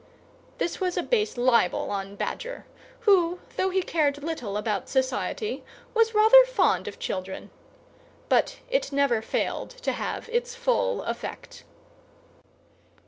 [0.57, 2.65] This was a base libel on Badger,
[3.01, 7.51] who, though he cared little about Society, was rather fond of children;
[8.27, 11.65] but it never failed to have its full effect.